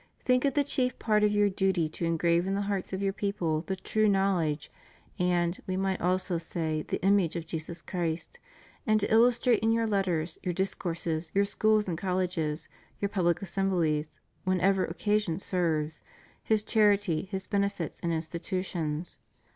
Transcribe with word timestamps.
Think 0.25 0.45
it 0.45 0.55
the 0.55 0.63
chief 0.63 0.97
part 0.97 1.23
of 1.23 1.31
your 1.31 1.47
duty 1.51 1.87
to 1.89 2.05
engrave 2.05 2.47
in 2.47 2.55
the 2.55 2.63
hearts 2.63 2.91
of 2.91 3.03
your 3.03 3.13
people 3.13 3.61
the 3.67 3.75
true 3.75 4.07
knowledge, 4.07 4.71
and. 5.19 5.55
We 5.67 5.77
might 5.77 6.01
almost 6.01 6.47
say 6.49 6.81
the 6.81 6.99
image, 7.05 7.35
of 7.35 7.45
Jesus 7.45 7.83
Christ, 7.83 8.39
and 8.87 8.99
to 8.99 9.13
illustrate 9.13 9.59
in 9.59 9.71
your 9.71 9.85
letters, 9.85 10.39
your 10.41 10.55
dis 10.55 10.73
courses, 10.73 11.29
your 11.35 11.45
schools 11.45 11.87
and 11.87 11.99
colleges, 11.99 12.67
your 12.99 13.09
public 13.09 13.41
assembhes, 13.43 14.17
whenever 14.43 14.85
occasion 14.85 15.37
serves, 15.37 16.01
His 16.41 16.63
charity. 16.63 17.25
His 17.29 17.45
benefits 17.45 17.99
and 17.99 18.11
institutions. 18.11 19.19